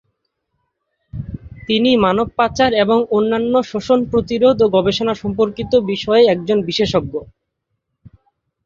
[1.67, 7.13] তিনি মানব পাচার এবং অন্যান্য শোষণ প্রতিরোধ ও গবেষণা সম্পর্কিত বিষয়ে একজন বিশেষজ্ঞ।